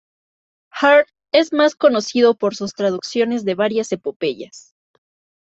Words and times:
Hart 0.71 1.09
es 1.31 1.53
más 1.53 1.75
conocido 1.75 2.33
por 2.33 2.55
sus 2.55 2.73
traducciones 2.73 3.45
de 3.45 3.53
varias 3.53 3.91
epopeyas. 3.91 4.73